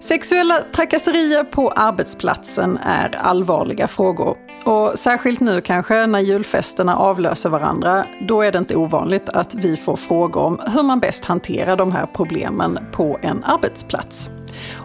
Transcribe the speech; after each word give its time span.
Sexuella 0.00 0.60
trakasserier 0.72 1.44
på 1.44 1.70
arbetsplatsen 1.70 2.78
är 2.82 3.16
allvarliga 3.16 3.88
frågor. 3.88 4.36
Och 4.64 4.98
särskilt 4.98 5.40
nu 5.40 5.60
kanske 5.60 6.06
när 6.06 6.20
julfesterna 6.20 6.96
avlöser 6.96 7.50
varandra, 7.50 8.06
då 8.28 8.42
är 8.42 8.52
det 8.52 8.58
inte 8.58 8.76
ovanligt 8.76 9.28
att 9.28 9.54
vi 9.54 9.76
får 9.76 9.96
frågor 9.96 10.42
om 10.42 10.60
hur 10.74 10.82
man 10.82 11.00
bäst 11.00 11.24
hanterar 11.24 11.76
de 11.76 11.92
här 11.92 12.06
problemen 12.06 12.78
på 12.92 13.18
en 13.22 13.44
arbetsplats. 13.44 14.30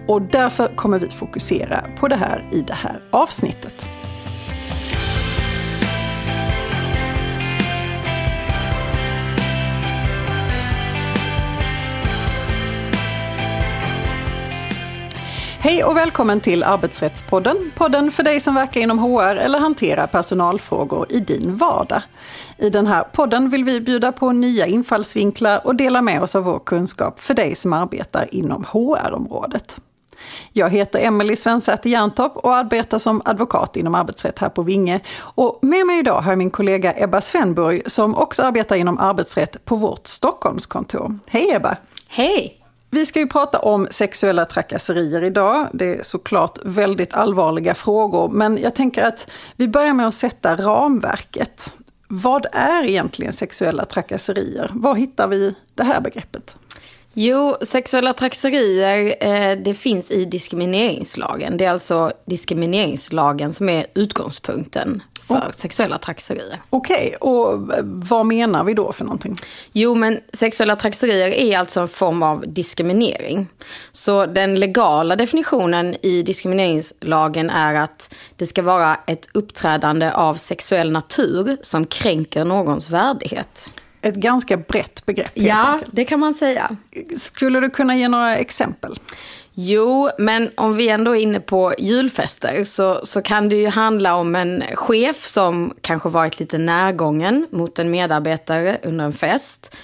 Och 0.07 0.21
därför 0.21 0.75
kommer 0.75 0.99
vi 0.99 1.09
fokusera 1.09 1.83
på 1.99 2.07
det 2.07 2.15
här 2.15 2.49
i 2.51 2.61
det 2.61 2.73
här 2.73 3.01
avsnittet. 3.11 3.89
Hej 15.69 15.83
och 15.83 15.97
välkommen 15.97 16.39
till 16.39 16.63
Arbetsrättspodden. 16.63 17.71
Podden 17.75 18.11
för 18.11 18.23
dig 18.23 18.39
som 18.39 18.55
verkar 18.55 18.81
inom 18.81 18.99
HR 18.99 19.35
eller 19.35 19.59
hanterar 19.59 20.07
personalfrågor 20.07 21.05
i 21.09 21.19
din 21.19 21.57
vardag. 21.57 22.01
I 22.57 22.69
den 22.69 22.87
här 22.87 23.03
podden 23.03 23.49
vill 23.49 23.63
vi 23.63 23.81
bjuda 23.81 24.11
på 24.11 24.31
nya 24.31 24.65
infallsvinklar 24.65 25.67
och 25.67 25.75
dela 25.75 26.01
med 26.01 26.21
oss 26.21 26.35
av 26.35 26.43
vår 26.43 26.59
kunskap 26.59 27.19
för 27.19 27.33
dig 27.33 27.55
som 27.55 27.73
arbetar 27.73 28.27
inom 28.31 28.63
HR-området. 28.63 29.77
Jag 30.53 30.69
heter 30.69 30.99
Emelie 30.99 31.35
Svensäter 31.35 31.89
Jerntorp 31.89 32.37
och 32.37 32.55
arbetar 32.55 32.99
som 32.99 33.21
advokat 33.25 33.77
inom 33.77 33.95
arbetsrätt 33.95 34.39
här 34.39 34.49
på 34.49 34.61
Vinge. 34.61 34.99
Och 35.19 35.59
med 35.61 35.85
mig 35.85 35.99
idag 35.99 36.21
har 36.21 36.31
jag 36.31 36.37
min 36.37 36.51
kollega 36.51 36.93
Ebba 36.97 37.21
Svenborg 37.21 37.81
som 37.85 38.15
också 38.15 38.43
arbetar 38.43 38.75
inom 38.75 38.97
arbetsrätt 38.97 39.65
på 39.65 39.75
vårt 39.75 40.07
Stockholmskontor. 40.07 41.19
Hej 41.27 41.51
Ebba! 41.55 41.77
Hej! 42.07 42.58
Vi 42.91 43.05
ska 43.05 43.19
ju 43.19 43.27
prata 43.27 43.59
om 43.59 43.87
sexuella 43.91 44.45
trakasserier 44.45 45.23
idag. 45.23 45.67
Det 45.73 45.85
är 45.85 46.03
såklart 46.03 46.59
väldigt 46.63 47.13
allvarliga 47.13 47.73
frågor, 47.73 48.29
men 48.29 48.57
jag 48.57 48.75
tänker 48.75 49.03
att 49.03 49.31
vi 49.55 49.67
börjar 49.67 49.93
med 49.93 50.07
att 50.07 50.13
sätta 50.13 50.55
ramverket. 50.55 51.73
Vad 52.07 52.45
är 52.51 52.83
egentligen 52.83 53.33
sexuella 53.33 53.85
trakasserier? 53.85 54.71
Var 54.73 54.95
hittar 54.95 55.27
vi 55.27 55.55
det 55.75 55.83
här 55.83 56.01
begreppet? 56.01 56.55
Jo, 57.13 57.57
sexuella 57.61 58.13
trakasserier 58.13 59.15
eh, 59.19 59.57
det 59.63 59.73
finns 59.73 60.11
i 60.11 60.25
diskrimineringslagen. 60.25 61.57
Det 61.57 61.65
är 61.65 61.71
alltså 61.71 62.11
diskrimineringslagen 62.25 63.53
som 63.53 63.69
är 63.69 63.85
utgångspunkten 63.93 65.01
för 65.29 65.47
oh. 65.47 65.51
sexuella 65.51 65.97
trakasserier. 65.97 66.61
Okej, 66.69 67.15
okay. 67.21 67.29
och 67.29 67.69
vad 67.83 68.25
menar 68.25 68.63
vi 68.63 68.73
då 68.73 68.91
för 68.93 69.05
någonting? 69.05 69.35
Jo, 69.71 69.95
men 69.95 70.19
sexuella 70.33 70.75
trakasserier 70.75 71.27
är 71.27 71.57
alltså 71.57 71.79
en 71.79 71.87
form 71.87 72.23
av 72.23 72.43
diskriminering. 72.47 73.47
Så 73.91 74.25
den 74.25 74.59
legala 74.59 75.15
definitionen 75.15 75.95
i 76.01 76.21
diskrimineringslagen 76.21 77.49
är 77.49 77.75
att 77.75 78.15
det 78.35 78.45
ska 78.45 78.61
vara 78.61 78.97
ett 79.07 79.29
uppträdande 79.33 80.11
av 80.11 80.35
sexuell 80.35 80.91
natur 80.91 81.57
som 81.61 81.85
kränker 81.85 82.45
någons 82.45 82.89
värdighet. 82.89 83.71
Ett 84.01 84.15
ganska 84.15 84.57
brett 84.57 85.05
begrepp. 85.05 85.31
Ja, 85.33 85.73
enkelt. 85.73 85.91
det 85.95 86.05
kan 86.05 86.19
man 86.19 86.33
säga. 86.33 86.69
Skulle 87.17 87.59
du 87.59 87.69
kunna 87.69 87.95
ge 87.95 88.07
några 88.07 88.37
exempel? 88.37 88.99
Jo, 89.61 90.09
men 90.17 90.51
om 90.55 90.75
vi 90.75 90.89
ändå 90.89 91.15
är 91.15 91.19
inne 91.19 91.39
på 91.39 91.73
julfester 91.79 92.63
så, 92.63 92.99
så 93.03 93.21
kan 93.21 93.49
det 93.49 93.55
ju 93.55 93.67
handla 93.67 94.15
om 94.15 94.35
en 94.35 94.63
chef 94.73 95.25
som 95.25 95.73
kanske 95.81 96.09
varit 96.09 96.39
lite 96.39 96.57
närgången 96.57 97.47
mot 97.49 97.79
en 97.79 97.91
medarbetare 97.91 98.77
under 98.83 99.05
en 99.05 99.13
fest. 99.13 99.75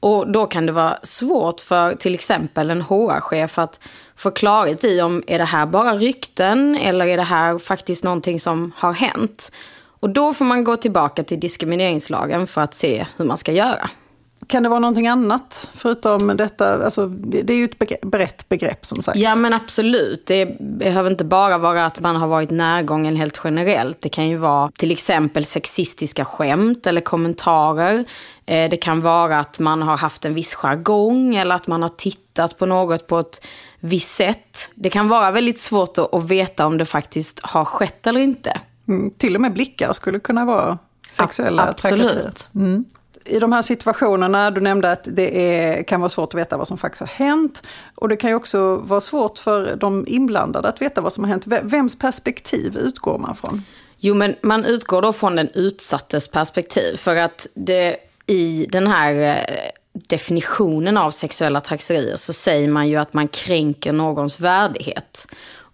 Och 0.00 0.32
då 0.32 0.46
kan 0.46 0.66
det 0.66 0.72
vara 0.72 0.98
svårt 1.02 1.60
för 1.60 1.94
till 1.94 2.14
exempel 2.14 2.70
en 2.70 2.82
HR-chef 2.82 3.58
att 3.58 3.80
få 4.16 4.30
klarhet 4.30 4.84
i 4.84 5.00
om 5.00 5.22
är 5.26 5.38
det 5.38 5.44
här 5.44 5.66
bara 5.66 5.94
rykten 5.94 6.78
eller 6.82 7.06
är 7.06 7.16
det 7.16 7.22
här 7.22 7.58
faktiskt 7.58 8.04
någonting 8.04 8.40
som 8.40 8.72
har 8.76 8.92
hänt. 8.92 9.52
Och 10.00 10.10
då 10.10 10.34
får 10.34 10.44
man 10.44 10.64
gå 10.64 10.76
tillbaka 10.76 11.22
till 11.22 11.40
diskrimineringslagen 11.40 12.46
för 12.46 12.60
att 12.60 12.74
se 12.74 13.06
hur 13.16 13.24
man 13.24 13.38
ska 13.38 13.52
göra. 13.52 13.90
Kan 14.46 14.62
det 14.62 14.68
vara 14.68 14.80
någonting 14.80 15.08
annat 15.08 15.70
förutom 15.74 16.36
detta? 16.36 16.84
Alltså, 16.84 17.06
det, 17.06 17.52
är 17.52 17.56
ju 17.56 17.64
ett 17.64 17.78
begrepp, 17.78 18.02
brett 18.02 18.48
begrepp 18.48 18.86
som 18.86 19.02
sagt. 19.02 19.18
Ja 19.18 19.34
men 19.34 19.52
absolut. 19.52 20.26
Det 20.26 20.58
behöver 20.60 21.10
inte 21.10 21.24
bara 21.24 21.58
vara 21.58 21.86
att 21.86 22.00
man 22.00 22.16
har 22.16 22.28
varit 22.28 22.50
närgången 22.50 23.16
helt 23.16 23.40
generellt. 23.44 24.00
Det 24.00 24.08
kan 24.08 24.28
ju 24.28 24.36
vara 24.36 24.70
till 24.76 24.90
exempel 24.90 25.44
sexistiska 25.44 26.24
skämt 26.24 26.86
eller 26.86 27.00
kommentarer. 27.00 28.04
Eh, 28.46 28.70
det 28.70 28.76
kan 28.76 29.00
vara 29.00 29.38
att 29.38 29.58
man 29.58 29.82
har 29.82 29.96
haft 29.96 30.24
en 30.24 30.34
viss 30.34 30.54
jargong 30.54 31.34
eller 31.34 31.54
att 31.54 31.66
man 31.66 31.82
har 31.82 31.88
tittat 31.88 32.58
på 32.58 32.66
något 32.66 33.06
på 33.06 33.18
ett 33.18 33.46
visst 33.80 34.14
sätt. 34.14 34.70
Det 34.74 34.90
kan 34.90 35.08
vara 35.08 35.30
väldigt 35.30 35.58
svårt 35.58 35.98
att 35.98 36.24
veta 36.24 36.66
om 36.66 36.78
det 36.78 36.84
faktiskt 36.84 37.40
har 37.42 37.64
skett 37.64 38.06
eller 38.06 38.20
inte. 38.20 38.60
Mm, 38.88 39.10
till 39.10 39.34
och 39.34 39.40
med 39.40 39.52
blickar 39.52 39.92
skulle 39.92 40.18
kunna 40.18 40.44
vara 40.44 40.78
sexuella 41.10 41.62
A 41.62 41.68
Absolut. 41.68 42.50
Mm 42.54 42.84
i 43.24 43.38
de 43.38 43.52
här 43.52 43.62
situationerna, 43.62 44.50
du 44.50 44.60
nämnde 44.60 44.92
att 44.92 45.08
det 45.12 45.56
är, 45.56 45.82
kan 45.82 46.00
vara 46.00 46.08
svårt 46.08 46.28
att 46.28 46.40
veta 46.40 46.56
vad 46.56 46.68
som 46.68 46.78
faktiskt 46.78 47.00
har 47.00 47.26
hänt. 47.26 47.62
Och 47.94 48.08
det 48.08 48.16
kan 48.16 48.30
ju 48.30 48.36
också 48.36 48.76
vara 48.76 49.00
svårt 49.00 49.38
för 49.38 49.76
de 49.76 50.04
inblandade 50.08 50.68
att 50.68 50.82
veta 50.82 51.00
vad 51.00 51.12
som 51.12 51.24
har 51.24 51.28
hänt. 51.28 51.46
Vems 51.46 51.98
perspektiv 51.98 52.76
utgår 52.76 53.18
man 53.18 53.34
från? 53.34 53.62
Jo, 53.98 54.14
men 54.14 54.34
man 54.42 54.64
utgår 54.64 55.02
då 55.02 55.12
från 55.12 55.36
den 55.36 55.48
utsattes 55.54 56.28
perspektiv. 56.28 56.96
För 56.96 57.16
att 57.16 57.46
det, 57.54 57.96
i 58.26 58.66
den 58.70 58.86
här 58.86 59.14
eh, 59.14 59.70
definitionen 59.92 60.96
av 60.96 61.10
sexuella 61.10 61.60
trakasserier 61.60 62.16
så 62.16 62.32
säger 62.32 62.68
man 62.68 62.88
ju 62.88 62.96
att 62.96 63.14
man 63.14 63.28
kränker 63.28 63.92
någons 63.92 64.40
värdighet. 64.40 65.26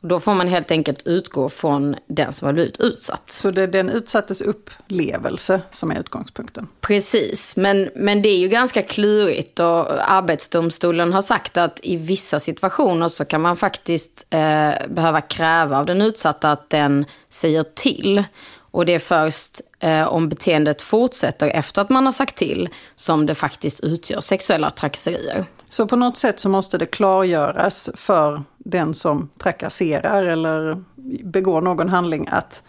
Då 0.03 0.21
får 0.21 0.35
man 0.35 0.49
helt 0.49 0.71
enkelt 0.71 1.07
utgå 1.07 1.49
från 1.49 1.97
den 2.07 2.33
som 2.33 2.47
har 2.47 2.53
blivit 2.53 2.81
utsatt. 2.81 3.33
Så 3.33 3.51
det 3.51 3.63
är 3.63 3.67
den 3.67 3.89
utsattes 3.89 4.41
upplevelse 4.41 5.61
som 5.71 5.91
är 5.91 6.01
utgångspunkten? 6.01 6.69
Precis, 6.81 7.57
men, 7.57 7.91
men 7.95 8.23
det 8.23 8.29
är 8.29 8.39
ju 8.39 8.49
ganska 8.49 8.83
klurigt 8.83 9.61
och 9.61 10.11
Arbetsdomstolen 10.11 11.13
har 11.13 11.23
sagt 11.23 11.57
att 11.57 11.81
i 11.83 11.97
vissa 11.97 12.41
situationer 12.41 13.09
så 13.09 13.25
kan 13.25 13.41
man 13.41 13.57
faktiskt 13.57 14.27
eh, 14.31 14.71
behöva 14.89 15.21
kräva 15.21 15.79
av 15.79 15.87
den 15.87 16.03
utsatta 16.03 16.53
att 16.53 16.71
den 16.71 17.05
säger 17.29 17.63
till. 17.63 18.25
Och 18.71 18.87
det 18.87 18.95
är 18.95 18.99
först 18.99 19.61
eh, 19.81 20.09
om 20.09 20.29
beteendet 20.29 20.83
fortsätter 20.83 21.49
efter 21.49 21.83
att 21.83 21.91
man 21.91 22.07
har 22.07 22.13
sagt 22.13 22.37
till 22.37 22.69
som 22.95 23.27
det 23.27 23.35
faktiskt 23.35 23.81
utgör 23.81 24.21
sexuella 24.21 24.71
trakasserier. 24.71 25.47
Så 25.71 25.87
på 25.87 25.97
något 25.97 26.19
sätt 26.19 26.41
så 26.41 26.49
måste 26.49 26.79
det 26.79 26.87
klargöras 26.87 27.91
för 27.95 28.43
den 28.65 28.95
som 28.95 29.29
trakasserar 29.39 30.23
eller 30.23 30.85
begår 31.25 31.61
någon 31.61 31.89
handling 31.89 32.29
att 32.31 32.63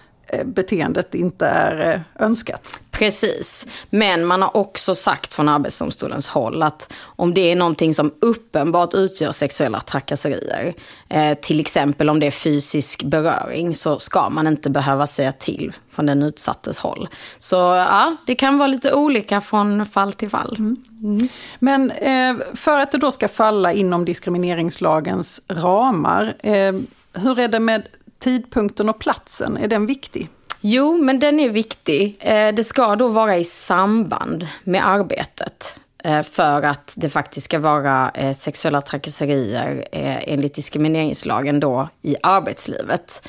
beteendet 0.45 1.15
inte 1.15 1.45
är 1.45 1.93
eh, 1.93 2.25
önskat. 2.25 2.79
Precis, 2.91 3.67
men 3.89 4.25
man 4.25 4.41
har 4.41 4.57
också 4.57 4.95
sagt 4.95 5.33
från 5.33 5.49
Arbetsdomstolens 5.49 6.27
håll 6.27 6.63
att 6.63 6.93
om 7.03 7.33
det 7.33 7.51
är 7.51 7.55
någonting 7.55 7.93
som 7.93 8.11
uppenbart 8.21 8.93
utgör 8.93 9.31
sexuella 9.31 9.79
trakasserier, 9.79 10.73
eh, 11.09 11.37
till 11.37 11.59
exempel 11.59 12.09
om 12.09 12.19
det 12.19 12.27
är 12.27 12.31
fysisk 12.31 13.03
beröring, 13.03 13.75
så 13.75 13.99
ska 13.99 14.29
man 14.29 14.47
inte 14.47 14.69
behöva 14.69 15.07
säga 15.07 15.31
till 15.31 15.73
från 15.91 16.05
den 16.05 16.23
utsattes 16.23 16.79
håll. 16.79 17.07
Så 17.39 17.55
ja, 17.55 18.15
det 18.25 18.35
kan 18.35 18.57
vara 18.57 18.67
lite 18.67 18.93
olika 18.93 19.41
från 19.41 19.85
fall 19.85 20.13
till 20.13 20.29
fall. 20.29 20.55
Mm. 20.59 20.77
Mm. 21.03 21.29
Men 21.59 21.91
eh, 21.91 22.45
för 22.53 22.79
att 22.79 22.91
det 22.91 22.97
då 22.97 23.11
ska 23.11 23.27
falla 23.27 23.73
inom 23.73 24.05
diskrimineringslagens 24.05 25.41
ramar, 25.47 26.35
eh, 26.39 26.73
hur 27.13 27.39
är 27.39 27.47
det 27.47 27.59
med 27.59 27.87
tidpunkten 28.21 28.89
och 28.89 28.99
platsen? 28.99 29.57
Är 29.57 29.67
den 29.67 29.85
viktig? 29.85 30.29
Jo, 30.61 30.97
men 30.97 31.19
den 31.19 31.39
är 31.39 31.49
viktig. 31.49 32.17
Eh, 32.19 32.53
det 32.55 32.63
ska 32.63 32.95
då 32.95 33.07
vara 33.07 33.37
i 33.37 33.43
samband 33.43 34.47
med 34.63 34.87
arbetet 34.87 35.79
eh, 36.03 36.23
för 36.23 36.61
att 36.61 36.93
det 36.97 37.09
faktiskt 37.09 37.45
ska 37.45 37.59
vara 37.59 38.11
eh, 38.13 38.33
sexuella 38.33 38.81
trakasserier 38.81 39.87
enligt 39.91 40.53
diskrimineringslagen 40.53 41.59
då 41.59 41.89
i 42.01 42.15
arbetslivet. 42.23 43.27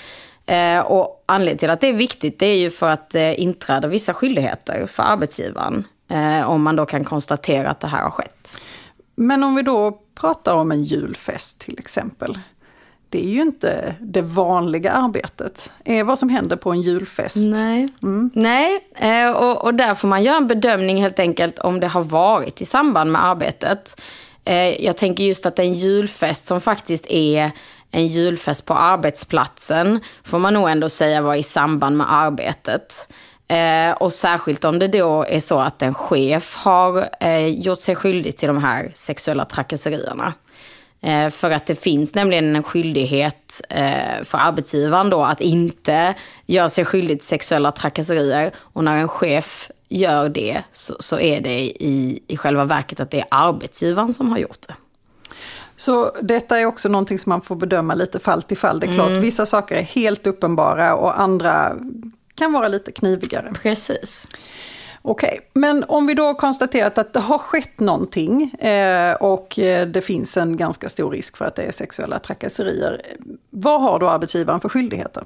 Och 0.84 1.24
anledningen 1.26 1.58
till 1.58 1.70
att 1.70 1.80
det 1.80 1.86
är 1.86 1.92
viktigt 1.92 2.38
det 2.38 2.46
är 2.46 2.58
ju 2.58 2.70
för 2.70 2.90
att 2.90 3.10
det 3.10 3.34
inträder 3.34 3.88
vissa 3.88 4.14
skyldigheter 4.14 4.86
för 4.86 5.02
arbetsgivaren 5.02 5.84
om 6.46 6.62
man 6.62 6.76
då 6.76 6.86
kan 6.86 7.04
konstatera 7.04 7.70
att 7.70 7.80
det 7.80 7.86
här 7.86 8.02
har 8.02 8.10
skett. 8.10 8.58
Men 9.14 9.42
om 9.42 9.54
vi 9.54 9.62
då 9.62 10.00
pratar 10.14 10.54
om 10.54 10.72
en 10.72 10.82
julfest 10.82 11.60
till 11.60 11.78
exempel 11.78 12.38
det 13.12 13.24
är 13.24 13.28
ju 13.28 13.42
inte 13.42 13.94
det 14.00 14.20
vanliga 14.20 14.92
arbetet. 14.92 15.72
är 15.84 16.04
vad 16.04 16.18
som 16.18 16.28
händer 16.28 16.56
på 16.56 16.70
en 16.70 16.80
julfest. 16.80 17.36
Nej, 17.36 17.88
mm. 18.02 18.30
Nej 18.34 18.80
eh, 18.94 19.30
och, 19.30 19.64
och 19.64 19.74
där 19.74 19.94
får 19.94 20.08
man 20.08 20.22
göra 20.22 20.36
en 20.36 20.46
bedömning 20.46 21.02
helt 21.02 21.18
enkelt 21.18 21.58
om 21.58 21.80
det 21.80 21.86
har 21.86 22.02
varit 22.02 22.60
i 22.60 22.64
samband 22.64 23.12
med 23.12 23.24
arbetet. 23.24 24.00
Eh, 24.44 24.84
jag 24.84 24.96
tänker 24.96 25.24
just 25.24 25.46
att 25.46 25.58
en 25.58 25.74
julfest 25.74 26.46
som 26.46 26.60
faktiskt 26.60 27.06
är 27.10 27.50
en 27.90 28.06
julfest 28.06 28.66
på 28.66 28.74
arbetsplatsen 28.74 30.00
får 30.24 30.38
man 30.38 30.54
nog 30.54 30.70
ändå 30.70 30.88
säga 30.88 31.20
var 31.20 31.34
i 31.34 31.42
samband 31.42 31.96
med 31.96 32.12
arbetet. 32.12 33.08
Eh, 33.48 33.92
och 33.92 34.12
särskilt 34.12 34.64
om 34.64 34.78
det 34.78 34.88
då 34.88 35.24
är 35.28 35.40
så 35.40 35.58
att 35.58 35.82
en 35.82 35.94
chef 35.94 36.56
har 36.56 37.08
gjort 37.46 37.80
sig 37.80 37.96
skyldig 37.96 38.36
till 38.36 38.48
de 38.48 38.62
här 38.62 38.90
sexuella 38.94 39.44
trakasserierna. 39.44 40.32
Eh, 41.02 41.30
för 41.30 41.50
att 41.50 41.66
det 41.66 41.74
finns 41.74 42.14
nämligen 42.14 42.56
en 42.56 42.62
skyldighet 42.62 43.60
eh, 43.68 44.22
för 44.22 44.38
arbetsgivaren 44.38 45.10
då 45.10 45.22
att 45.22 45.40
inte 45.40 46.14
göra 46.46 46.68
sig 46.70 46.84
skyldig 46.84 47.20
till 47.20 47.28
sexuella 47.28 47.72
trakasserier. 47.72 48.52
Och 48.56 48.84
när 48.84 48.96
en 48.96 49.08
chef 49.08 49.70
gör 49.88 50.28
det 50.28 50.62
så, 50.72 50.94
så 50.98 51.18
är 51.18 51.40
det 51.40 51.60
i, 51.60 52.22
i 52.26 52.36
själva 52.36 52.64
verket 52.64 53.00
att 53.00 53.10
det 53.10 53.20
är 53.20 53.26
arbetsgivaren 53.30 54.14
som 54.14 54.30
har 54.30 54.38
gjort 54.38 54.68
det. 54.68 54.74
Så 55.76 56.12
detta 56.22 56.58
är 56.58 56.66
också 56.66 56.88
någonting 56.88 57.18
som 57.18 57.30
man 57.30 57.40
får 57.40 57.56
bedöma 57.56 57.94
lite 57.94 58.18
fall 58.18 58.42
till 58.42 58.56
fall. 58.56 58.80
Det 58.80 58.86
är 58.86 58.94
klart, 58.94 59.08
mm. 59.08 59.20
vissa 59.20 59.46
saker 59.46 59.74
är 59.74 59.82
helt 59.82 60.26
uppenbara 60.26 60.94
och 60.94 61.20
andra 61.20 61.76
kan 62.34 62.52
vara 62.52 62.68
lite 62.68 62.92
knivigare. 62.92 63.52
Precis. 63.62 64.28
Okej, 65.04 65.28
okay. 65.28 65.40
men 65.52 65.84
om 65.84 66.06
vi 66.06 66.14
då 66.14 66.34
konstaterat 66.34 66.98
att 66.98 67.12
det 67.12 67.20
har 67.20 67.38
skett 67.38 67.80
någonting 67.80 68.50
eh, 68.52 69.14
och 69.14 69.58
eh, 69.58 69.86
det 69.86 70.00
finns 70.00 70.36
en 70.36 70.56
ganska 70.56 70.88
stor 70.88 71.10
risk 71.10 71.36
för 71.36 71.44
att 71.44 71.54
det 71.54 71.62
är 71.62 71.70
sexuella 71.70 72.18
trakasserier. 72.18 73.02
Vad 73.50 73.82
har 73.82 73.98
då 73.98 74.08
arbetsgivaren 74.08 74.60
för 74.60 74.68
skyldigheter? 74.68 75.24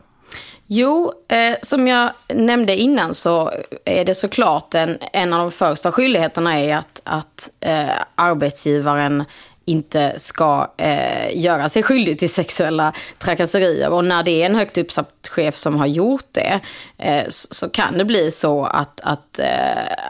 Jo, 0.67 1.13
eh, 1.29 1.57
som 1.63 1.89
jag 1.89 2.11
nämnde 2.29 2.77
innan 2.77 3.15
så 3.15 3.53
är 3.85 4.05
det 4.05 4.15
såklart 4.15 4.75
en, 4.75 4.99
en 5.13 5.33
av 5.33 5.39
de 5.41 5.51
första 5.51 5.93
skyldigheterna 5.93 6.61
är 6.61 6.77
att, 6.77 7.01
att 7.05 7.51
eh, 7.61 7.89
arbetsgivaren 8.15 9.25
inte 9.69 10.13
ska 10.17 10.71
eh, 10.77 11.39
göra 11.39 11.69
sig 11.69 11.83
skyldig 11.83 12.19
till 12.19 12.31
sexuella 12.31 12.93
trakasserier. 13.19 13.91
Och 13.91 14.05
när 14.05 14.23
det 14.23 14.43
är 14.43 14.47
en 14.47 14.55
högt 14.55 14.79
uppsatt 14.79 15.29
chef 15.31 15.57
som 15.57 15.77
har 15.77 15.87
gjort 15.87 16.27
det 16.33 16.61
eh, 16.99 17.25
så, 17.29 17.55
så, 17.55 17.69
kan 17.69 17.99
det 17.99 18.05
bli 18.05 18.31
så 18.31 18.65
att, 18.65 19.01
att 19.01 19.39
eh, 19.39 19.47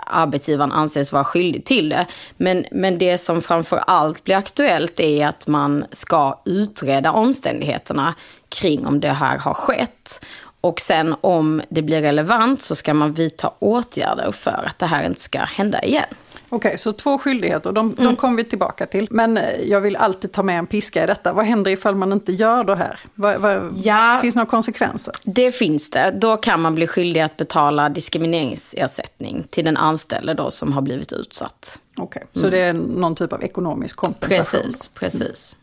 arbetsgivaren 0.06 0.73
anses 0.73 1.12
vara 1.12 1.25
skyldig 1.25 1.64
till 1.64 1.88
det. 1.88 2.06
Men, 2.37 2.67
men 2.70 2.99
det 2.99 3.19
som 3.19 3.43
framför 3.43 3.81
allt 3.87 4.25
blir 4.25 4.37
aktuellt 4.37 5.00
är 5.00 5.26
att 5.26 5.47
man 5.47 5.85
ska 5.93 6.41
utreda 6.44 7.12
omständigheterna 7.12 8.14
kring 8.49 8.87
om 8.87 9.00
det 9.00 9.12
här 9.12 9.38
har 9.38 9.55
skett. 9.55 10.25
Och 10.61 10.81
sen 10.81 11.14
om 11.20 11.62
det 11.69 11.82
blir 11.82 12.00
relevant 12.00 12.62
så 12.62 12.75
ska 12.76 12.94
man 12.94 13.12
vidta 13.12 13.52
åtgärder 13.59 14.32
för 14.32 14.64
att 14.67 14.79
det 14.79 14.87
här 14.87 15.06
inte 15.06 15.20
ska 15.20 15.38
hända 15.38 15.82
igen. 15.82 16.14
Okej, 16.48 16.69
okay, 16.69 16.78
så 16.78 16.93
två 16.93 17.19
skyldigheter, 17.19 17.72
de, 17.72 17.87
mm. 17.87 18.04
de 18.04 18.16
kommer 18.16 18.37
vi 18.37 18.44
tillbaka 18.44 18.87
till. 18.87 19.08
Men 19.10 19.37
eh, 19.37 19.60
jag 19.60 19.81
vill 19.81 19.96
alltid 19.96 20.32
ta 20.32 20.43
med 20.43 20.58
en 20.58 20.66
piska 20.66 21.04
i 21.04 21.06
detta. 21.06 21.32
Vad 21.32 21.44
händer 21.44 21.70
ifall 21.70 21.94
man 21.94 22.12
inte 22.12 22.32
gör 22.32 22.64
det 22.64 22.76
här? 22.76 23.00
Vad, 23.14 23.40
vad, 23.40 23.72
ja, 23.84 24.19
finns 24.22 24.34
det 24.34 24.38
några 24.38 24.50
konsekvenser? 24.50 25.14
Det 25.25 25.52
finns 25.52 25.90
det. 25.90 26.10
Då 26.20 26.37
kan 26.37 26.60
man 26.60 26.75
bli 26.75 26.87
skyldig 26.87 27.20
att 27.20 27.37
betala 27.37 27.88
diskrimineringsersättning 27.88 29.44
till 29.50 29.64
den 29.64 29.76
anställde 29.76 30.34
då 30.34 30.50
som 30.50 30.72
har 30.72 30.82
blivit 30.82 31.12
utsatt. 31.12 31.78
Okej, 31.98 32.04
okay, 32.04 32.22
mm. 32.22 32.44
så 32.44 32.50
det 32.50 32.60
är 32.60 32.72
någon 32.72 33.14
typ 33.14 33.32
av 33.32 33.42
ekonomisk 33.42 33.96
kompensation? 33.96 34.62
Precis, 34.62 34.88
precis. 34.88 35.56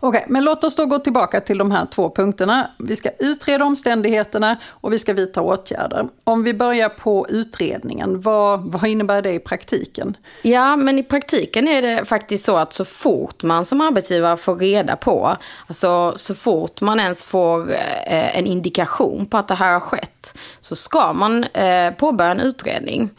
Okej, 0.00 0.08
okay, 0.08 0.22
men 0.28 0.44
låt 0.44 0.64
oss 0.64 0.76
då 0.76 0.86
gå 0.86 0.98
tillbaka 0.98 1.40
till 1.40 1.58
de 1.58 1.70
här 1.70 1.86
två 1.86 2.10
punkterna. 2.10 2.70
Vi 2.78 2.96
ska 2.96 3.10
utreda 3.18 3.64
omständigheterna 3.64 4.56
och 4.66 4.92
vi 4.92 4.98
ska 4.98 5.12
vidta 5.12 5.42
åtgärder. 5.42 6.08
Om 6.24 6.42
vi 6.42 6.54
börjar 6.54 6.88
på 6.88 7.26
utredningen, 7.28 8.20
vad, 8.20 8.72
vad 8.72 8.84
innebär 8.84 9.22
det 9.22 9.32
i 9.32 9.38
praktiken? 9.38 10.16
Ja, 10.42 10.76
men 10.76 10.98
i 10.98 11.02
praktiken 11.02 11.68
är 11.68 11.82
det 11.82 12.04
faktiskt 12.04 12.44
så 12.44 12.56
att 12.56 12.72
så 12.72 12.84
fort 12.84 13.42
man 13.42 13.64
som 13.64 13.80
arbetsgivare 13.80 14.36
får 14.36 14.56
reda 14.56 14.96
på, 14.96 15.36
alltså 15.66 16.12
så 16.16 16.34
fort 16.34 16.80
man 16.80 17.00
ens 17.00 17.24
får 17.24 17.70
eh, 17.72 18.38
en 18.38 18.46
indikation 18.46 19.26
på 19.26 19.36
att 19.36 19.48
det 19.48 19.54
här 19.54 19.72
har 19.72 19.80
skett, 19.80 20.38
så 20.60 20.76
ska 20.76 21.12
man 21.12 21.44
eh, 21.44 21.90
påbörja 21.90 22.30
en 22.30 22.40
utredning. 22.40 23.10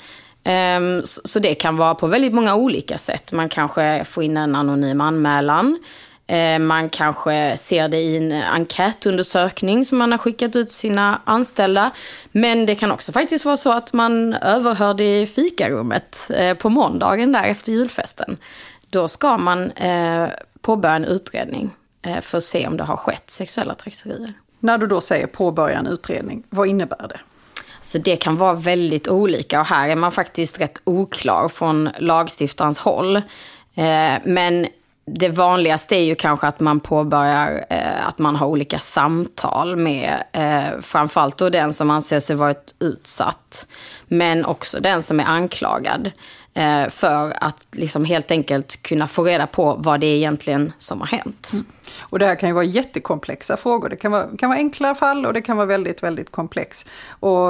Eh, 0.43 1.03
så, 1.03 1.21
så 1.25 1.39
det 1.39 1.55
kan 1.55 1.77
vara 1.77 1.95
på 1.95 2.07
väldigt 2.07 2.33
många 2.33 2.55
olika 2.55 2.97
sätt. 2.97 3.31
Man 3.31 3.49
kanske 3.49 4.03
får 4.05 4.23
in 4.23 4.37
en 4.37 4.55
anonym 4.55 5.01
anmälan. 5.01 5.77
Eh, 6.27 6.59
man 6.59 6.89
kanske 6.89 7.57
ser 7.57 7.87
det 7.87 7.97
i 7.97 8.17
en 8.17 8.31
enkätundersökning 8.31 9.85
som 9.85 9.97
man 9.97 10.11
har 10.11 10.17
skickat 10.17 10.55
ut 10.55 10.71
sina 10.71 11.21
anställda. 11.25 11.91
Men 12.31 12.65
det 12.65 12.75
kan 12.75 12.91
också 12.91 13.11
faktiskt 13.11 13.45
vara 13.45 13.57
så 13.57 13.73
att 13.73 13.93
man 13.93 14.33
överhör 14.33 14.93
det 14.93 15.21
i 15.21 15.27
fikarummet 15.27 16.31
eh, 16.33 16.57
på 16.57 16.69
måndagen 16.69 17.31
där 17.31 17.43
efter 17.43 17.71
julfesten. 17.71 18.37
Då 18.89 19.07
ska 19.07 19.37
man 19.37 19.71
eh, 19.71 20.27
påbörja 20.61 20.95
en 20.95 21.05
utredning 21.05 21.71
för 22.21 22.37
att 22.37 22.43
se 22.43 22.67
om 22.67 22.77
det 22.77 22.83
har 22.83 22.97
skett 22.97 23.29
sexuella 23.29 23.75
trakasserier. 23.75 24.33
När 24.59 24.77
du 24.77 24.87
då 24.87 25.01
säger 25.01 25.27
påbörja 25.27 25.77
en 25.77 25.87
utredning, 25.87 26.43
vad 26.49 26.67
innebär 26.67 27.07
det? 27.07 27.19
Så 27.81 27.97
det 27.97 28.15
kan 28.15 28.37
vara 28.37 28.53
väldigt 28.53 29.07
olika 29.07 29.59
och 29.59 29.65
här 29.65 29.89
är 29.89 29.95
man 29.95 30.11
faktiskt 30.11 30.61
rätt 30.61 30.81
oklar 30.83 31.49
från 31.49 31.89
lagstiftarens 31.99 32.79
håll. 32.79 33.21
Men 34.23 34.67
det 35.09 35.29
vanligaste 35.29 35.95
är 35.95 36.03
ju 36.03 36.15
kanske 36.15 36.47
att 36.47 36.59
man 36.59 36.79
påbörjar, 36.79 37.65
eh, 37.69 38.07
att 38.07 38.17
man 38.17 38.35
har 38.35 38.47
olika 38.47 38.79
samtal 38.79 39.75
med 39.75 40.23
eh, 40.31 40.81
framförallt 40.81 41.37
då 41.37 41.49
den 41.49 41.73
som 41.73 41.89
anser 41.89 42.19
sig 42.19 42.35
varit 42.35 42.75
utsatt. 42.79 43.67
Men 44.07 44.45
också 44.45 44.79
den 44.79 45.01
som 45.01 45.19
är 45.19 45.25
anklagad. 45.25 46.11
Eh, 46.53 46.89
för 46.89 47.33
att 47.41 47.67
liksom 47.71 48.05
helt 48.05 48.31
enkelt 48.31 48.83
kunna 48.83 49.07
få 49.07 49.23
reda 49.23 49.47
på 49.47 49.75
vad 49.79 49.99
det 49.99 50.07
är 50.07 50.15
egentligen 50.15 50.73
som 50.77 50.99
har 50.99 51.07
hänt. 51.07 51.49
Mm. 51.53 51.65
Och 51.99 52.19
det 52.19 52.25
här 52.25 52.35
kan 52.35 52.49
ju 52.49 52.53
vara 52.53 52.65
jättekomplexa 52.65 53.57
frågor. 53.57 53.89
Det 53.89 53.95
kan 53.95 54.11
vara, 54.11 54.37
kan 54.37 54.49
vara 54.49 54.59
enkla 54.59 54.95
fall 54.95 55.25
och 55.25 55.33
det 55.33 55.41
kan 55.41 55.57
vara 55.57 55.67
väldigt, 55.67 56.03
väldigt 56.03 56.31
komplex. 56.31 56.85
Och 57.09 57.49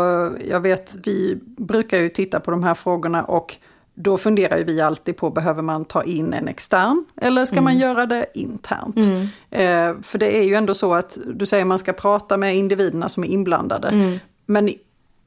jag 0.50 0.60
vet, 0.60 0.96
vi 1.04 1.40
brukar 1.44 1.98
ju 1.98 2.10
titta 2.10 2.40
på 2.40 2.52
de 2.52 2.64
här 2.64 2.74
frågorna 2.74 3.24
och 3.24 3.56
då 4.00 4.18
funderar 4.18 4.58
ju 4.58 4.64
vi 4.64 4.82
alltid 4.82 5.18
på, 5.18 5.30
behöver 5.30 5.62
man 5.62 5.86
ta 5.86 6.04
in 6.04 6.34
en 6.34 6.48
extern 6.48 7.06
eller 7.22 7.46
ska 7.46 7.56
mm. 7.56 7.64
man 7.64 7.78
göra 7.78 8.06
det 8.06 8.26
internt? 8.34 8.96
Mm. 8.96 9.22
Eh, 9.52 10.02
för 10.04 10.18
det 10.18 10.38
är 10.38 10.44
ju 10.44 10.54
ändå 10.54 10.74
så 10.74 10.94
att 10.94 11.18
du 11.34 11.46
säger 11.46 11.66
man 11.66 11.80
ska 11.80 11.94
prata 11.94 12.38
med 12.38 12.56
individerna 12.56 13.10
som 13.10 13.24
är 13.24 13.28
inblandade. 13.28 13.88
Mm. 13.88 14.20
Men 14.46 14.70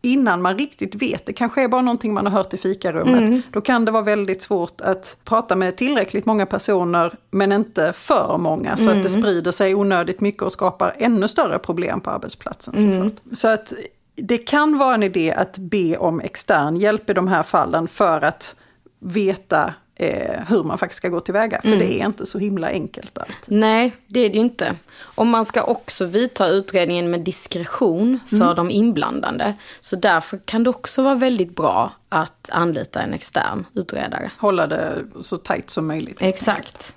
innan 0.02 0.42
man 0.42 0.58
riktigt 0.58 0.94
vet, 0.94 1.26
det 1.26 1.32
kanske 1.32 1.62
är 1.62 1.68
bara 1.68 1.82
någonting 1.82 2.14
man 2.14 2.26
har 2.26 2.32
hört 2.32 2.54
i 2.54 2.56
fikarummet, 2.56 3.28
mm. 3.28 3.42
då 3.50 3.60
kan 3.60 3.84
det 3.84 3.90
vara 3.90 4.02
väldigt 4.02 4.42
svårt 4.42 4.80
att 4.80 5.16
prata 5.24 5.56
med 5.56 5.76
tillräckligt 5.76 6.26
många 6.26 6.46
personer 6.46 7.12
men 7.30 7.52
inte 7.52 7.92
för 7.92 8.38
många 8.38 8.76
så 8.76 8.90
att 8.90 9.02
det 9.02 9.10
mm. 9.14 9.22
sprider 9.22 9.52
sig 9.52 9.74
onödigt 9.74 10.20
mycket 10.20 10.42
och 10.42 10.52
skapar 10.52 10.94
ännu 10.98 11.28
större 11.28 11.58
problem 11.58 12.00
på 12.00 12.10
arbetsplatsen. 12.10 12.74
Mm. 12.76 12.92
Såklart. 12.92 13.38
Så 13.38 13.48
att 13.48 13.72
det 14.14 14.38
kan 14.38 14.78
vara 14.78 14.94
en 14.94 15.02
idé 15.02 15.32
att 15.32 15.58
be 15.58 15.96
om 15.96 16.20
extern 16.20 16.76
hjälp 16.76 17.10
i 17.10 17.12
de 17.12 17.28
här 17.28 17.42
fallen 17.42 17.88
för 17.88 18.24
att 18.24 18.54
veta 19.00 19.74
eh, 19.94 20.40
hur 20.48 20.62
man 20.62 20.78
faktiskt 20.78 20.98
ska 20.98 21.08
gå 21.08 21.20
tillväga. 21.20 21.60
För 21.60 21.68
mm. 21.68 21.78
det 21.78 22.00
är 22.00 22.06
inte 22.06 22.26
så 22.26 22.38
himla 22.38 22.68
enkelt 22.68 23.18
allt. 23.18 23.46
Nej, 23.46 23.96
det 24.06 24.20
är 24.20 24.28
det 24.28 24.34
ju 24.34 24.40
inte. 24.40 24.76
Och 24.98 25.26
man 25.26 25.44
ska 25.44 25.62
också 25.62 26.04
vidta 26.04 26.48
utredningen 26.48 27.10
med 27.10 27.20
diskretion 27.20 28.20
för 28.28 28.36
mm. 28.36 28.54
de 28.54 28.70
inblandade. 28.70 29.54
Så 29.80 29.96
därför 29.96 30.38
kan 30.44 30.64
det 30.64 30.70
också 30.70 31.02
vara 31.02 31.14
väldigt 31.14 31.56
bra 31.56 31.92
att 32.08 32.50
anlita 32.52 33.00
en 33.00 33.12
extern 33.12 33.66
utredare. 33.74 34.30
Hålla 34.38 34.66
det 34.66 35.04
så 35.20 35.36
tajt 35.36 35.70
som 35.70 35.86
möjligt. 35.86 36.22
Exakt. 36.22 36.94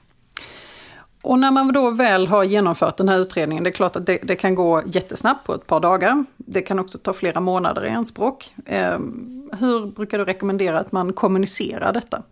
Och 1.23 1.39
när 1.39 1.51
man 1.51 1.73
då 1.73 1.89
väl 1.89 2.27
har 2.27 2.43
genomfört 2.43 2.97
den 2.97 3.09
här 3.09 3.19
utredningen, 3.19 3.63
det 3.63 3.69
är 3.69 3.71
klart 3.71 3.95
att 3.95 4.05
det, 4.05 4.19
det, 4.23 4.35
kan 4.35 4.55
gå 4.55 4.81
jättesnabbt 4.85 5.45
på 5.45 5.55
ett 5.55 5.67
par 5.67 5.79
dagar. 5.79 6.25
Det 6.37 6.61
kan 6.61 6.79
också 6.79 6.97
ta 6.97 7.13
flera 7.13 7.39
månader 7.39 7.85
i 7.85 7.89
anspråk. 7.89 8.53
Eh, 8.65 8.97
hur 9.59 9.91
brukar 9.91 10.17
du 10.17 10.25
rekommendera 10.25 10.79
att 10.79 10.91
man 10.91 11.13
kommunicerar 11.13 11.93
detta? 11.93 12.23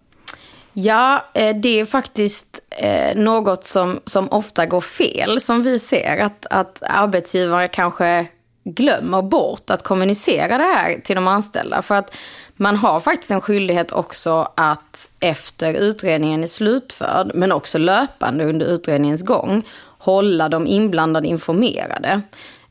Ja, 0.74 1.26
eh, 1.34 1.56
det 1.56 1.80
är 1.80 1.86
faktiskt 1.86 2.62
eh, 2.70 3.18
något 3.18 3.64
som, 3.64 4.00
som 4.06 4.32
ofta 4.32 4.66
går 4.66 4.82
fel, 4.82 5.42
som 5.42 5.64
vi 5.64 5.80
ser. 5.80 6.18
Att, 6.18 6.46
att 6.50 6.84
arbetsgivare 6.86 7.68
kanske 7.68 8.28
glömmer 8.63 9.22
bort 9.22 9.70
att 9.70 9.84
kommunicera 9.84 10.58
det 10.58 10.63
här 10.63 11.01
till 11.03 11.15
de 11.15 11.27
anställda. 11.27 11.82
För 11.82 11.96
att 11.96 12.15
man 12.56 12.75
har 12.75 13.00
faktiskt 13.00 13.32
en 13.32 13.41
skyldighet 13.41 13.91
också 13.91 14.51
att 14.56 15.10
efter 15.20 15.74
utredningen 15.74 16.44
är 16.44 16.48
slutförd, 16.48 17.32
men 17.34 17.51
också 17.51 17.77
löpande 17.77 18.46
under 18.46 18.65
utredningens 18.65 19.22
gång, 19.22 19.63
hålla 19.98 20.50
de 20.50 20.68
inblandade 20.68 21.27
informerade. 21.27 22.22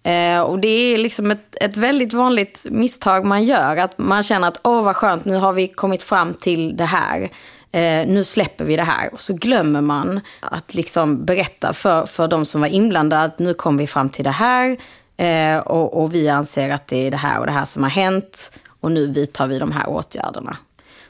Eh, 0.02 0.40
och 0.40 0.58
det 0.58 0.68
är 0.68 0.98
liksom 0.98 1.30
ett, 1.30 1.56
ett 1.60 1.76
väldigt 1.76 2.12
vanligt 2.12 2.66
misstag 2.70 3.24
man 3.24 3.44
gör, 3.44 3.76
att 3.76 3.98
man 3.98 4.22
känner 4.22 4.48
att 4.48 4.60
åh 4.62 4.84
vad 4.84 4.96
skönt, 4.96 5.24
nu 5.24 5.36
har 5.36 5.52
vi 5.52 5.68
kommit 5.68 6.02
fram 6.02 6.34
till 6.34 6.76
det 6.76 6.84
här. 6.84 7.30
Eh, 7.72 8.08
nu 8.08 8.24
släpper 8.24 8.64
vi 8.64 8.76
det 8.76 8.82
här. 8.82 9.14
Och 9.14 9.20
så 9.20 9.34
glömmer 9.34 9.80
man 9.80 10.20
att 10.40 10.74
liksom 10.74 11.24
berätta 11.24 11.72
för, 11.72 12.06
för 12.06 12.28
de 12.28 12.46
som 12.46 12.60
var 12.60 12.68
inblandade 12.68 13.22
att 13.22 13.38
nu 13.38 13.54
kom 13.54 13.76
vi 13.76 13.86
fram 13.86 14.08
till 14.08 14.24
det 14.24 14.30
här. 14.30 14.76
Eh, 15.20 15.58
och, 15.58 16.02
och 16.02 16.14
vi 16.14 16.28
anser 16.28 16.70
att 16.70 16.86
det 16.86 17.06
är 17.06 17.10
det 17.10 17.16
här 17.16 17.40
och 17.40 17.46
det 17.46 17.52
här 17.52 17.64
som 17.64 17.82
har 17.82 17.90
hänt 17.90 18.52
och 18.80 18.92
nu 18.92 19.06
vidtar 19.06 19.46
vi 19.46 19.58
de 19.58 19.72
här 19.72 19.88
åtgärderna. 19.88 20.56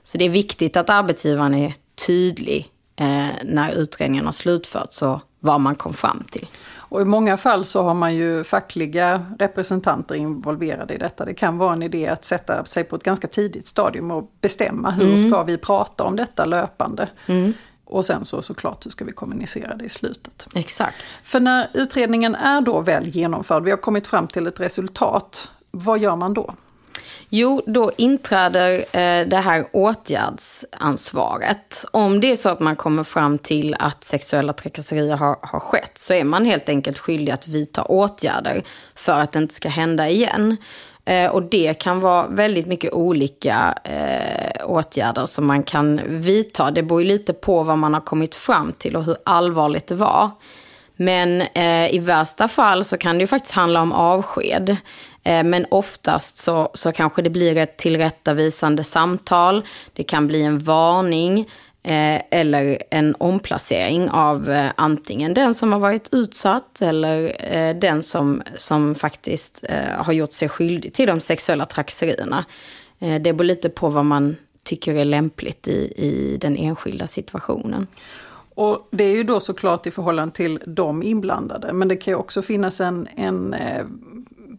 Så 0.02 0.18
det 0.18 0.24
är 0.24 0.30
viktigt 0.30 0.76
att 0.76 0.90
arbetsgivaren 0.90 1.54
är 1.54 1.74
tydlig 2.06 2.68
eh, 2.96 3.28
när 3.44 3.72
utredningen 3.72 4.26
har 4.26 4.32
slutförts 4.32 5.02
och 5.02 5.20
vad 5.40 5.60
man 5.60 5.74
kom 5.74 5.94
fram 5.94 6.24
till. 6.30 6.48
Och 6.72 7.00
i 7.00 7.04
många 7.04 7.36
fall 7.36 7.64
så 7.64 7.82
har 7.82 7.94
man 7.94 8.14
ju 8.14 8.44
fackliga 8.44 9.26
representanter 9.38 10.14
involverade 10.14 10.94
i 10.94 10.98
detta. 10.98 11.24
Det 11.24 11.34
kan 11.34 11.58
vara 11.58 11.72
en 11.72 11.82
idé 11.82 12.08
att 12.08 12.24
sätta 12.24 12.64
sig 12.64 12.84
på 12.84 12.96
ett 12.96 13.02
ganska 13.02 13.26
tidigt 13.26 13.66
stadium 13.66 14.10
och 14.10 14.30
bestämma 14.40 14.90
hur 14.90 15.14
mm. 15.14 15.30
ska 15.30 15.42
vi 15.42 15.58
prata 15.58 16.04
om 16.04 16.16
detta 16.16 16.44
löpande. 16.44 17.08
Mm. 17.26 17.52
Och 17.90 18.04
sen 18.04 18.24
så 18.24 18.42
såklart 18.42 18.86
hur 18.86 18.90
ska 18.90 19.04
vi 19.04 19.12
kommunicera 19.12 19.76
det 19.76 19.84
i 19.84 19.88
slutet. 19.88 20.46
Exakt. 20.54 20.96
För 21.22 21.40
när 21.40 21.70
utredningen 21.74 22.34
är 22.34 22.60
då 22.60 22.80
väl 22.80 23.08
genomförd, 23.08 23.64
vi 23.64 23.70
har 23.70 23.78
kommit 23.78 24.06
fram 24.06 24.28
till 24.28 24.46
ett 24.46 24.60
resultat, 24.60 25.50
vad 25.70 25.98
gör 25.98 26.16
man 26.16 26.34
då? 26.34 26.54
Jo, 27.32 27.62
då 27.66 27.92
inträder 27.96 28.74
eh, 28.74 29.26
det 29.26 29.36
här 29.36 29.66
åtgärdsansvaret. 29.72 31.84
Om 31.90 32.20
det 32.20 32.32
är 32.32 32.36
så 32.36 32.48
att 32.48 32.60
man 32.60 32.76
kommer 32.76 33.04
fram 33.04 33.38
till 33.38 33.76
att 33.78 34.04
sexuella 34.04 34.52
trakasserier 34.52 35.16
har, 35.16 35.36
har 35.42 35.60
skett 35.60 35.98
så 35.98 36.12
är 36.12 36.24
man 36.24 36.44
helt 36.44 36.68
enkelt 36.68 36.98
skyldig 36.98 37.32
att 37.32 37.48
vidta 37.48 37.82
åtgärder 37.82 38.62
för 38.94 39.12
att 39.12 39.32
det 39.32 39.38
inte 39.38 39.54
ska 39.54 39.68
hända 39.68 40.08
igen. 40.08 40.56
Eh, 41.10 41.30
och 41.30 41.42
det 41.42 41.78
kan 41.78 42.00
vara 42.00 42.26
väldigt 42.26 42.66
mycket 42.66 42.92
olika 42.92 43.74
eh, 43.84 44.66
åtgärder 44.66 45.26
som 45.26 45.46
man 45.46 45.62
kan 45.62 46.00
vidta. 46.06 46.70
Det 46.70 46.82
beror 46.82 47.02
ju 47.02 47.08
lite 47.08 47.32
på 47.32 47.62
vad 47.62 47.78
man 47.78 47.94
har 47.94 48.00
kommit 48.00 48.34
fram 48.34 48.72
till 48.72 48.96
och 48.96 49.04
hur 49.04 49.16
allvarligt 49.24 49.86
det 49.86 49.94
var. 49.94 50.30
Men 50.96 51.40
eh, 51.40 51.94
i 51.94 51.98
värsta 51.98 52.48
fall 52.48 52.84
så 52.84 52.98
kan 52.98 53.18
det 53.18 53.22
ju 53.22 53.26
faktiskt 53.26 53.54
handla 53.54 53.82
om 53.82 53.92
avsked. 53.92 54.76
Eh, 55.22 55.44
men 55.44 55.66
oftast 55.70 56.38
så, 56.38 56.70
så 56.74 56.92
kanske 56.92 57.22
det 57.22 57.30
blir 57.30 57.56
ett 57.56 57.76
tillrättavisande 57.76 58.84
samtal. 58.84 59.62
Det 59.92 60.02
kan 60.02 60.26
bli 60.26 60.42
en 60.42 60.58
varning 60.58 61.48
Eh, 61.82 62.22
eller 62.30 62.78
en 62.90 63.14
omplacering 63.18 64.10
av 64.10 64.50
eh, 64.50 64.70
antingen 64.76 65.34
den 65.34 65.54
som 65.54 65.72
har 65.72 65.80
varit 65.80 66.08
utsatt 66.14 66.82
eller 66.82 67.46
eh, 67.54 67.76
den 67.76 68.02
som, 68.02 68.42
som 68.56 68.94
faktiskt 68.94 69.64
har 69.96 70.12
gjort 70.12 70.32
sig 70.32 70.48
skyldig 70.48 70.92
till 70.92 71.06
de 71.06 71.20
sexuella 71.20 71.66
trakasserierna. 71.66 72.44
Det 72.98 73.32
beror 73.32 73.44
lite 73.44 73.68
på 73.68 73.88
vad 73.88 74.04
man 74.04 74.36
tycker 74.62 74.94
är 74.94 75.04
lämpligt 75.04 75.68
i, 75.68 75.92
i 75.96 76.36
den 76.40 76.56
enskilda 76.56 77.06
situationen. 77.06 77.86
Och 78.54 78.88
det 78.90 79.04
är 79.04 79.16
ju 79.16 79.24
då 79.24 79.40
såklart 79.40 79.86
i 79.86 79.90
förhållande 79.90 80.34
till 80.34 80.60
de 80.66 81.02
inblandade, 81.02 81.72
men 81.72 81.88
det 81.88 81.96
kan 81.96 82.12
ju 82.12 82.16
också 82.16 82.42
finnas 82.42 82.80
en, 82.80 83.08
en 83.16 83.54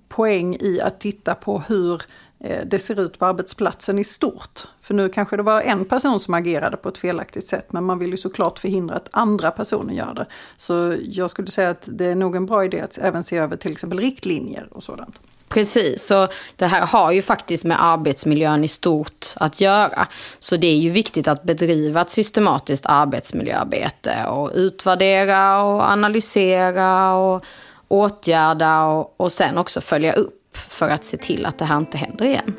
poäng 0.09 0.57
i 0.59 0.81
att 0.81 0.99
titta 0.99 1.35
på 1.35 1.59
hur 1.67 2.01
Eh, 2.43 2.65
det 2.65 2.79
ser 2.79 2.99
ut 2.99 3.19
på 3.19 3.25
arbetsplatsen 3.25 3.99
i 3.99 4.03
stort. 4.03 4.59
För 4.81 4.93
nu 4.93 5.09
kanske 5.09 5.37
det 5.37 5.43
var 5.43 5.61
en 5.61 5.85
person 5.85 6.19
som 6.19 6.33
agerade 6.33 6.77
på 6.77 6.89
ett 6.89 6.97
felaktigt 6.97 7.47
sätt, 7.47 7.71
men 7.71 7.83
man 7.83 7.99
vill 7.99 8.11
ju 8.11 8.17
såklart 8.17 8.59
förhindra 8.59 8.95
att 8.95 9.09
andra 9.11 9.51
personer 9.51 9.93
gör 9.93 10.13
det. 10.13 10.25
Så 10.57 10.97
jag 11.03 11.29
skulle 11.29 11.47
säga 11.47 11.69
att 11.69 11.89
det 11.91 12.05
är 12.05 12.15
nog 12.15 12.35
en 12.35 12.45
bra 12.45 12.65
idé 12.65 12.81
att 12.81 12.97
även 12.97 13.23
se 13.23 13.37
över 13.37 13.57
till 13.57 13.71
exempel 13.71 13.99
riktlinjer 13.99 14.67
och 14.71 14.83
sådant. 14.83 15.19
Precis, 15.49 16.07
så 16.07 16.27
det 16.55 16.65
här 16.65 16.85
har 16.85 17.11
ju 17.11 17.21
faktiskt 17.21 17.63
med 17.63 17.83
arbetsmiljön 17.85 18.63
i 18.63 18.67
stort 18.67 19.25
att 19.35 19.61
göra. 19.61 20.07
Så 20.39 20.57
det 20.57 20.67
är 20.67 20.77
ju 20.77 20.89
viktigt 20.89 21.27
att 21.27 21.43
bedriva 21.43 22.01
ett 22.01 22.09
systematiskt 22.09 22.85
arbetsmiljöarbete 22.85 24.15
och 24.27 24.51
utvärdera 24.53 25.63
och 25.63 25.81
analysera 25.81 27.13
och 27.15 27.45
åtgärda 27.87 28.83
och, 28.83 29.15
och 29.17 29.31
sen 29.31 29.57
också 29.57 29.81
följa 29.81 30.13
upp 30.13 30.40
för 30.53 30.89
att 30.89 31.03
se 31.03 31.17
till 31.17 31.45
att 31.45 31.57
det 31.57 31.65
här 31.65 31.77
inte 31.77 31.97
händer 31.97 32.25
igen. 32.25 32.55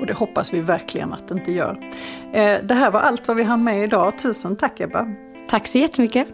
Och 0.00 0.06
det 0.06 0.12
hoppas 0.12 0.54
vi 0.54 0.60
verkligen 0.60 1.12
att 1.12 1.28
det 1.28 1.34
inte 1.34 1.52
gör. 1.52 1.90
Eh, 2.32 2.58
det 2.62 2.74
här 2.74 2.90
var 2.90 3.00
allt 3.00 3.28
vad 3.28 3.36
vi 3.36 3.42
hann 3.42 3.64
med 3.64 3.84
idag. 3.84 4.18
Tusen 4.18 4.56
tack 4.56 4.80
Ebba! 4.80 5.06
Tack 5.48 5.66
så 5.66 5.78
jättemycket! 5.78 6.28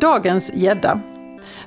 Dagens 0.00 0.52
gädda. 0.54 1.00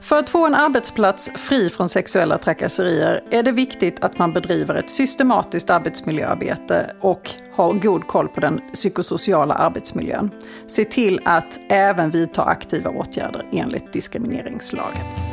För 0.01 0.19
att 0.19 0.29
få 0.29 0.45
en 0.45 0.55
arbetsplats 0.55 1.31
fri 1.35 1.69
från 1.69 1.89
sexuella 1.89 2.37
trakasserier 2.37 3.23
är 3.31 3.43
det 3.43 3.51
viktigt 3.51 4.03
att 4.03 4.17
man 4.17 4.33
bedriver 4.33 4.75
ett 4.75 4.89
systematiskt 4.89 5.69
arbetsmiljöarbete 5.69 6.95
och 7.01 7.29
har 7.51 7.73
god 7.73 8.07
koll 8.07 8.27
på 8.27 8.39
den 8.39 8.61
psykosociala 8.73 9.53
arbetsmiljön. 9.53 10.31
Se 10.67 10.85
till 10.85 11.21
att 11.25 11.59
även 11.69 12.11
vidta 12.11 12.43
aktiva 12.43 12.89
åtgärder 12.89 13.45
enligt 13.51 13.93
diskrimineringslagen. 13.93 15.24